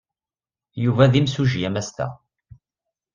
[0.83, 2.11] Yuba d imsujji amastaɣ.